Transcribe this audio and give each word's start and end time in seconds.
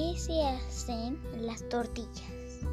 qué 0.00 0.16
se 0.16 0.42
hacen 0.42 1.18
las 1.42 1.68
tortillas? 1.68 2.64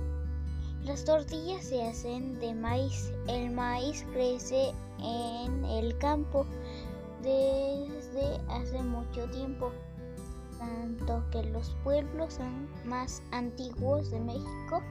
Las 0.85 1.03
tortillas 1.03 1.65
se 1.65 1.83
hacen 1.85 2.39
de 2.39 2.53
maíz. 2.53 3.11
El 3.27 3.51
maíz 3.51 4.05
crece 4.13 4.71
en 4.99 5.65
el 5.65 5.97
campo 5.97 6.45
desde 7.21 8.39
hace 8.47 8.81
mucho 8.81 9.29
tiempo, 9.31 9.73
tanto 10.57 11.21
que 11.31 11.43
los 11.43 11.75
pueblos 11.83 12.39
más 12.85 13.21
antiguos 13.31 14.09
de 14.09 14.21
México 14.21 14.81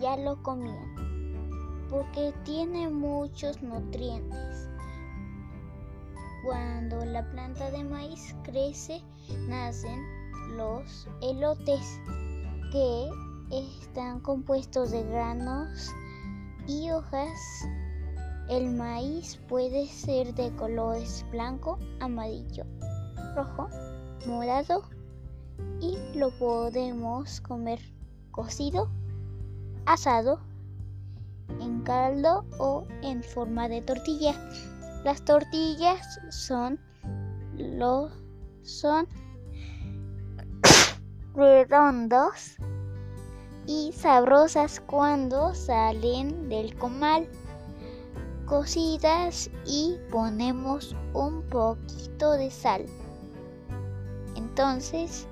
ya 0.00 0.16
lo 0.16 0.42
comían, 0.42 1.86
porque 1.88 2.34
tiene 2.44 2.88
muchos 2.88 3.62
nutrientes. 3.62 4.68
Cuando 6.44 7.04
la 7.04 7.30
planta 7.30 7.70
de 7.70 7.84
maíz 7.84 8.34
crece, 8.42 9.02
nacen 9.46 10.19
los 10.56 11.08
elotes, 11.22 12.00
que 12.72 13.10
están 13.50 14.20
compuestos 14.20 14.90
de 14.90 15.02
granos 15.04 15.90
y 16.66 16.90
hojas. 16.90 17.38
El 18.48 18.70
maíz 18.70 19.38
puede 19.48 19.86
ser 19.86 20.34
de 20.34 20.50
colores 20.56 21.24
blanco, 21.30 21.78
amarillo, 22.00 22.64
rojo, 23.36 23.68
morado 24.26 24.84
y 25.80 25.96
lo 26.14 26.30
podemos 26.38 27.40
comer 27.40 27.80
cocido, 28.30 28.90
asado, 29.86 30.40
en 31.60 31.80
caldo 31.82 32.44
o 32.58 32.86
en 33.02 33.22
forma 33.22 33.68
de 33.68 33.82
tortilla. 33.82 34.34
Las 35.04 35.24
tortillas 35.24 36.20
son 36.30 36.78
lo 37.56 38.10
son 38.62 39.08
redondos 41.34 42.56
y 43.66 43.92
sabrosas 43.92 44.80
cuando 44.80 45.54
salen 45.54 46.48
del 46.48 46.76
comal 46.76 47.28
cocidas 48.50 49.48
y 49.64 49.96
ponemos 50.10 50.96
un 51.14 51.42
poquito 51.48 52.32
de 52.32 52.50
sal. 52.50 52.84
Entonces 54.34 55.28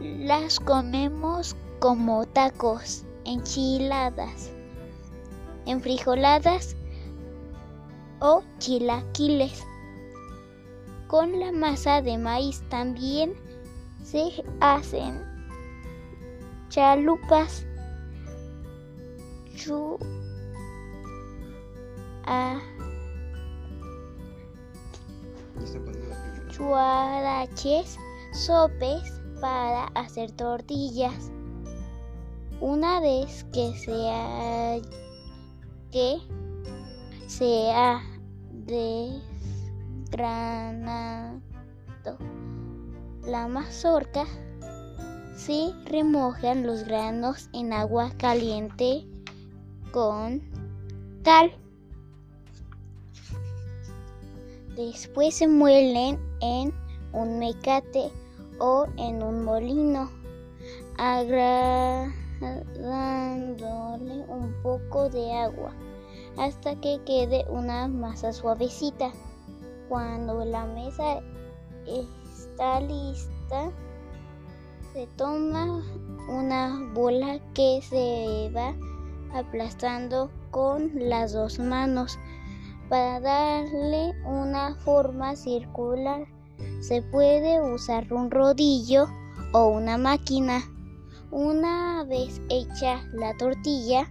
las 0.00 0.60
comemos 0.60 1.56
como 1.80 2.24
tacos, 2.24 3.04
enchiladas, 3.24 4.52
enfrijoladas 5.66 6.76
o 8.20 8.44
chilaquiles. 8.58 9.64
Con 11.08 11.40
la 11.40 11.50
masa 11.50 12.00
de 12.00 12.16
maíz 12.16 12.62
también 12.68 13.34
se 14.04 14.44
hacen 14.60 15.31
chalupas 16.72 17.66
chu 19.54 19.98
a 22.24 22.58
chuaraches, 26.48 27.98
sopes 28.32 29.20
para 29.42 29.84
hacer 29.94 30.32
tortillas. 30.32 31.30
Una 32.60 33.00
vez 33.00 33.44
que 33.52 33.76
sea 33.76 34.80
que 35.90 36.20
se 37.26 37.70
ha 37.72 38.00
desgranado 38.50 39.20
la 43.26 43.46
mazorca, 43.46 44.24
se 45.34 45.72
remojan 45.86 46.66
los 46.66 46.84
granos 46.84 47.48
en 47.52 47.72
agua 47.72 48.10
caliente 48.18 49.06
con 49.90 50.42
tal. 51.22 51.52
Después 54.76 55.34
se 55.34 55.48
muelen 55.48 56.18
en 56.40 56.72
un 57.12 57.38
mecate 57.38 58.10
o 58.58 58.86
en 58.96 59.22
un 59.22 59.44
molino, 59.44 60.10
agregándole 60.96 62.12
un 64.28 64.54
poco 64.62 65.08
de 65.10 65.32
agua 65.32 65.72
hasta 66.38 66.74
que 66.80 67.00
quede 67.04 67.44
una 67.48 67.88
masa 67.88 68.32
suavecita. 68.32 69.12
Cuando 69.88 70.44
la 70.44 70.64
mesa 70.66 71.20
está 71.86 72.80
lista, 72.80 73.70
se 74.92 75.06
toma 75.16 75.82
una 76.28 76.90
bola 76.92 77.40
que 77.54 77.80
se 77.82 78.50
va 78.54 78.74
aplastando 79.32 80.30
con 80.50 80.92
las 80.94 81.32
dos 81.32 81.58
manos. 81.58 82.18
Para 82.90 83.20
darle 83.20 84.12
una 84.26 84.74
forma 84.84 85.34
circular 85.34 86.26
se 86.80 87.00
puede 87.00 87.60
usar 87.72 88.12
un 88.12 88.30
rodillo 88.30 89.06
o 89.54 89.68
una 89.68 89.96
máquina. 89.96 90.60
Una 91.30 92.04
vez 92.04 92.42
hecha 92.50 93.02
la 93.14 93.34
tortilla, 93.38 94.10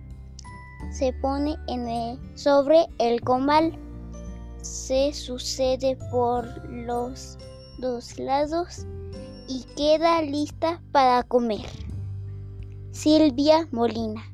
se 0.92 1.14
pone 1.14 1.56
en 1.68 1.88
el, 1.88 2.38
sobre 2.38 2.88
el 2.98 3.22
comal. 3.22 3.78
Se 4.64 5.14
sucede 5.14 5.96
por 6.10 6.46
los 6.68 7.38
dos 7.78 8.18
lados 8.18 8.88
y 9.52 9.64
queda 9.76 10.22
lista 10.22 10.82
para 10.94 11.24
comer. 11.24 11.68
Silvia 12.92 13.68
Molina 13.72 14.31